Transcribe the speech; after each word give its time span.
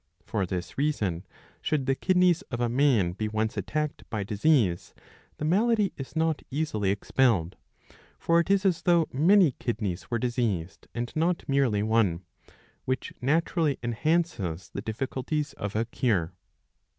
'''For 0.31 0.47
this 0.47 0.79
reason, 0.79 1.27
should 1.61 1.85
the 1.85 1.93
kidneys 1.93 2.41
of 2.49 2.59
a 2.59 2.67
man 2.67 3.11
be 3.11 3.27
once 3.27 3.55
attacked 3.55 4.03
by 4.09 4.23
disease, 4.23 4.95
the 5.37 5.45
malady 5.45 5.93
is 5.95 6.15
not 6.15 6.41
easily 6.49 6.89
expelled. 6.89 7.55
For 8.17 8.39
it 8.39 8.49
is 8.49 8.65
as 8.65 8.81
though 8.81 9.07
many 9.13 9.51
kidneys 9.59 10.09
were 10.09 10.17
diseased 10.17 10.87
and 10.95 11.15
not 11.15 11.47
merely 11.47 11.83
one; 11.83 12.23
which 12.83 13.13
naturally 13.21 13.77
enhances 13.83 14.71
the 14.73 14.81
difficulties 14.81 15.53
of 15.53 15.75
a 15.75 15.85
cure. 15.85 16.33